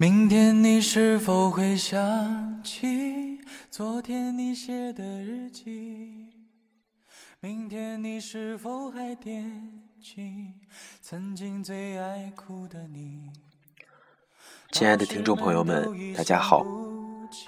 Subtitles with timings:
[0.00, 6.28] 明天你是否会想起昨天你写的日记？
[7.40, 10.52] 明天你是否还惦记
[11.02, 13.32] 曾经最爱哭的你？
[14.70, 16.64] 亲爱的听众朋友们，大家好，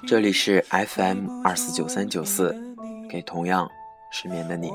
[0.09, 2.53] 这里是 FM 二四九三九四，
[3.09, 3.71] 给同样
[4.11, 4.73] 失眠的你。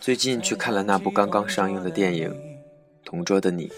[0.00, 2.28] 最近去看了那部刚刚上映的电影
[3.08, 3.72] 《同桌的你》，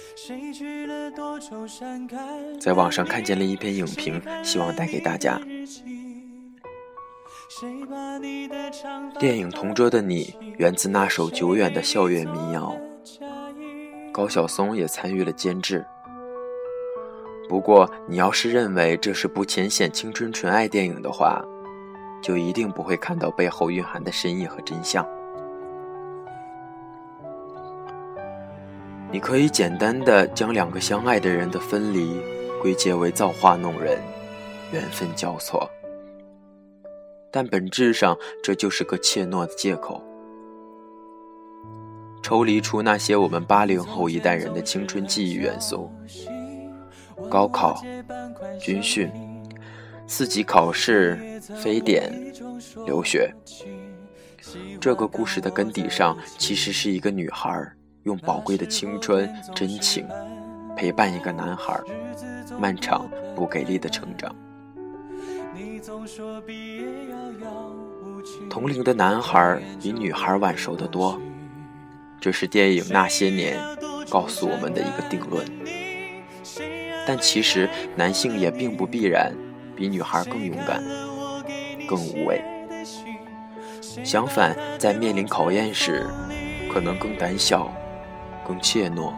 [2.60, 5.40] 在网上看见了一篇影评，希望带给大家。
[9.20, 10.24] 电影《同桌的你》
[10.58, 12.76] 源自那首久远的校园民谣，
[14.12, 15.86] 高晓松也参与了监制。
[17.48, 21.40] 不过，你要是认为这是部浅显青春纯爱电影的话，
[22.20, 25.06] 就一定不会看到背后蕴含的深意和真相。
[29.12, 32.20] 你可以简单的将两个相爱的人的分离
[32.62, 33.98] 归结为造化弄人、
[34.72, 35.68] 缘分交错，
[37.32, 40.00] 但本质上这就是个怯懦的借口。
[42.22, 45.90] 抽离出那些我们八零后一代人的青春记忆元素，
[47.28, 47.82] 高考、
[48.60, 49.10] 军训、
[50.06, 52.12] 四级考试、非典、
[52.86, 53.34] 留学，
[54.80, 57.72] 这个故事的根底上其实是一个女孩。
[58.04, 60.06] 用宝贵的青春、真情
[60.76, 61.78] 陪伴一个男孩
[62.58, 64.34] 漫长不给力的成长。
[68.48, 71.20] 同龄的男孩比女孩晚熟得多，
[72.20, 73.58] 这是电影《那些年》
[74.10, 75.44] 告诉我们的一个定论。
[77.06, 79.34] 但其实男性也并不必然
[79.76, 80.82] 比女孩更勇敢、
[81.88, 82.42] 更无畏。
[84.04, 86.06] 相反，在面临考验时，
[86.72, 87.70] 可能更胆小。
[88.46, 89.12] 更怯懦。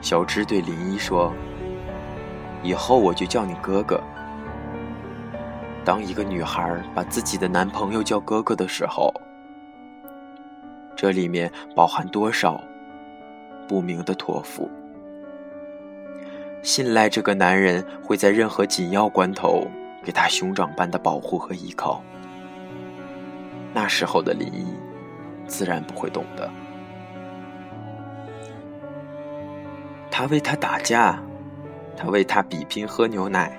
[0.00, 1.32] 小芝对林一说
[2.62, 4.02] ：“以后我就叫你哥哥。”
[5.84, 9.12] 当一个女孩把自己的男朋友叫哥哥的时候，
[10.94, 12.60] 这里面包含多少
[13.66, 14.70] 不明的托付？
[16.62, 19.66] 信赖这个男人会在任何紧要关头
[20.04, 22.00] 给他兄长般的保护和依靠。
[23.74, 24.91] 那时候的林一。
[25.46, 26.50] 自然不会懂的。
[30.10, 31.18] 他为他打架，
[31.96, 33.58] 他为他比拼喝牛奶，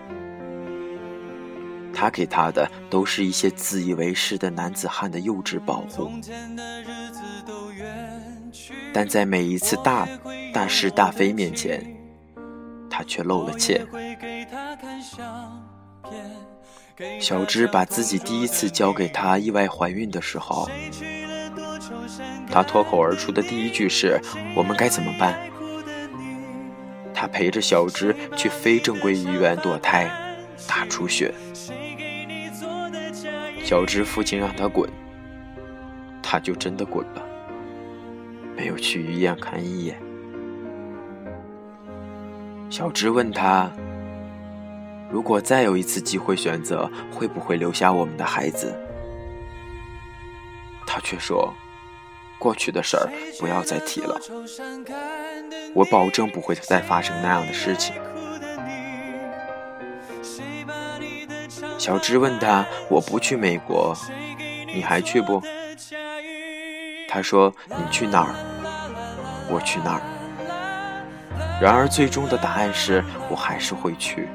[1.94, 6.11] 他给他的都是一些自以为是的男子汉的幼稚保护。
[8.94, 10.07] 但在每一次大
[10.53, 11.83] 大是大非面前，
[12.89, 13.83] 他却露了怯。
[17.19, 20.69] 小芝把自己第一次交给他意外怀孕的时候。
[22.50, 24.19] 他脱口而出的第一句是
[24.56, 25.38] ：“我们该怎么办？”
[27.14, 30.09] 他陪着小芝去非正规医院堕胎，
[30.68, 31.34] 大出血。
[33.63, 34.90] 小芝父亲让他滚，
[36.22, 37.24] 他就真的滚了，
[38.58, 39.97] 没有去医院看一眼。
[42.69, 43.72] 小芝问他
[45.09, 48.78] ：“如果再有一次机会选择，会不会留下我们的孩子？”
[50.86, 51.53] 他却说。
[52.39, 54.19] 过去的事儿不要再提了，
[55.73, 57.95] 我保证不会再发生那样的事情。
[61.77, 63.95] 小芝问他：“我不去美国，
[64.73, 65.41] 你还去不？”
[67.07, 68.33] 他说：“你去哪儿，
[69.50, 70.01] 我去哪儿。”
[71.61, 74.27] 然而最终的答案是我还是会去。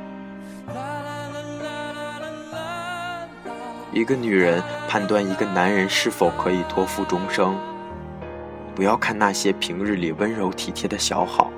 [3.92, 7.58] 一个女人判断一个男人是否可以托付终生。
[8.78, 11.50] 不要看那些平日里温柔体贴的小好，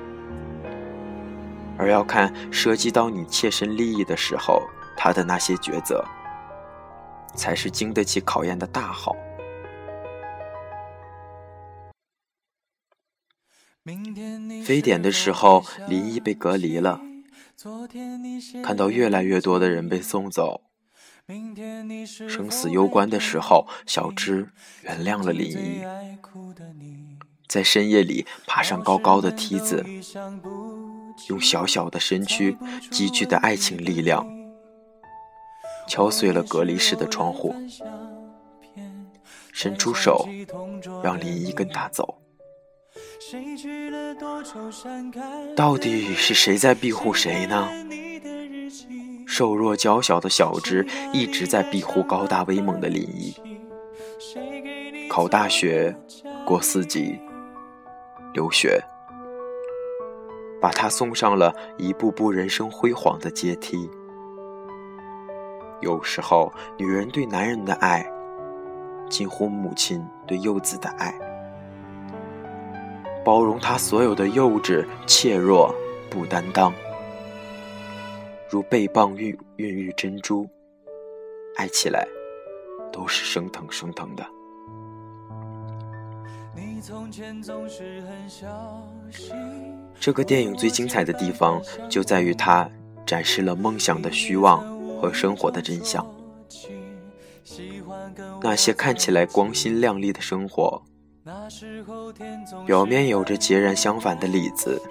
[1.76, 4.62] 而要看涉及到你切身利益的时候，
[4.96, 6.02] 他的那些抉择，
[7.34, 9.14] 才是经得起考验的大好。
[14.64, 17.02] 非典的时候，林一被隔离了，
[18.64, 20.62] 看到越来越多的人被送走，
[22.28, 24.48] 生死攸关的时候，小芝
[24.82, 25.82] 原谅了林一。
[27.48, 29.84] 在深夜里爬上高高的梯子，
[31.28, 32.56] 用小小的身躯、
[32.90, 34.26] 积聚的爱情力量，
[35.88, 37.54] 敲碎了隔离室的窗户，
[39.52, 40.28] 伸出手
[41.02, 42.18] 让林一跟他走。
[45.56, 47.68] 到底是谁在庇护谁呢？
[49.40, 53.34] 瘦弱娇小的小芝一直在庇护高大威猛的林毅，
[55.08, 55.96] 考大学，
[56.44, 57.18] 过四级。
[58.34, 58.78] 留学，
[60.60, 63.88] 把他送上了一步步人生辉煌的阶梯。
[65.80, 68.06] 有时候，女人对男人的爱，
[69.08, 71.18] 近乎母亲对幼子的爱，
[73.24, 75.74] 包容他所有的幼稚、怯弱、
[76.10, 76.70] 不担当，
[78.50, 80.44] 如贝蚌孕孕育珍珠，
[81.54, 82.04] 爱起来
[82.92, 84.26] 都是生疼生疼的。
[90.00, 92.68] 这个电影最精彩的地方，就在于它
[93.06, 94.60] 展示了梦想的虚妄
[95.00, 96.04] 和生活的真相。
[98.42, 100.82] 那些看起来光鲜亮丽的生活，
[102.66, 104.82] 表面有着截然相反的里子。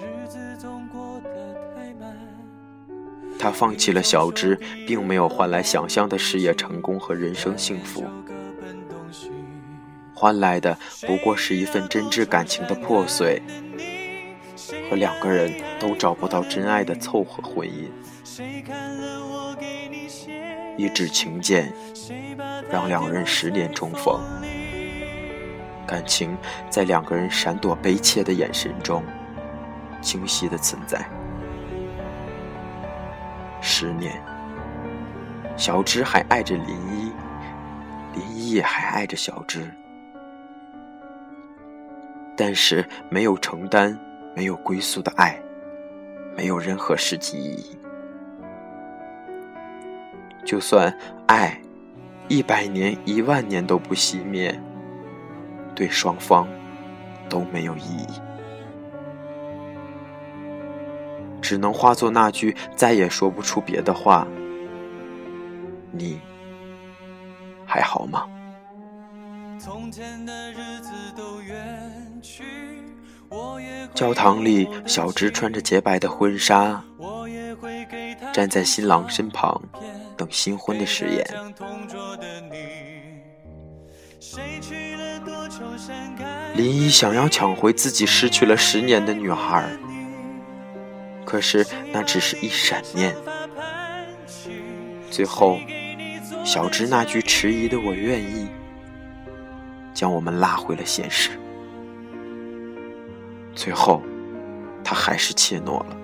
[3.40, 8.06] 他放弃了小芝，并没有换来想象的事业成功和人生幸福。
[10.14, 10.78] 换来的
[11.08, 13.42] 不过是一份真挚感情的破碎，
[14.90, 17.88] 和两个人都找不到真爱的凑合婚姻。
[20.76, 21.72] 一纸情笺，
[22.70, 24.20] 让两人十年重逢，
[25.88, 26.38] 感情
[26.70, 29.02] 在两个人闪躲悲切的眼神中，
[30.02, 31.10] 清晰的存在。
[33.62, 34.22] 十年，
[35.58, 37.12] 小芝还爱着林一，
[38.14, 39.70] 林一也还爱着小芝。
[42.36, 43.98] 但是没有承担、
[44.34, 45.38] 没有归宿的爱，
[46.38, 47.78] 没有任何实际意义。
[50.46, 50.98] 就算
[51.28, 51.60] 爱
[52.30, 54.58] 一百年、一万年都不熄灭，
[55.76, 56.48] 对双方
[57.28, 58.08] 都没有意义，
[61.50, 64.28] 只能化作那句再也说不出别的话
[65.90, 66.22] ：“你
[67.66, 68.28] 还好吗？”
[69.58, 72.44] 从前的日子都远去，
[73.96, 76.84] 教堂里，小芝穿着洁白的婚纱，
[78.32, 79.60] 站在新郎身旁，
[80.16, 81.26] 等新婚的誓言。
[86.54, 89.68] 林一想要抢回自己失去了十年的女孩，
[91.30, 93.16] 可是那只是一闪念。
[95.12, 95.60] 最后，
[96.44, 98.48] 小芝那句迟疑的“我愿意”。
[99.94, 101.32] 将我们拉回了现实，
[103.54, 104.02] 最后，
[104.84, 105.98] 他还是怯懦了，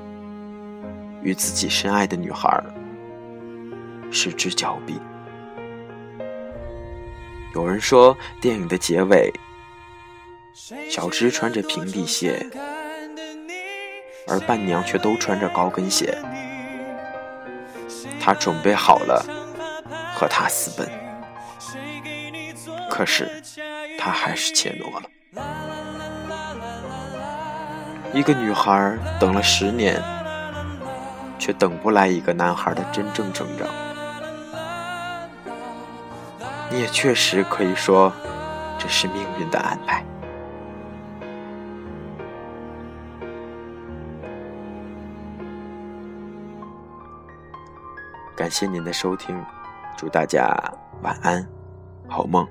[1.24, 2.62] 与自己深爱的女孩
[4.12, 5.00] 失之交臂。
[7.54, 9.32] 有人说，电影的结尾，
[10.90, 12.46] 小芝穿着平底鞋，
[14.28, 16.18] 而伴娘却都穿着高跟鞋，
[18.20, 19.24] 他准备好了
[20.16, 20.90] 和他私奔，
[22.90, 23.30] 可是。
[23.98, 25.10] 他还是怯懦了。
[28.14, 30.00] 一个女孩等了十年，
[31.40, 33.68] 却等不来一个男孩的真正成长。
[36.70, 38.14] 你也确实可以说，
[38.78, 40.06] 这是命运的安排。
[48.36, 49.42] 感谢您的收听，
[49.96, 50.54] 祝大家
[51.02, 51.48] 晚安，
[52.08, 52.46] 好梦。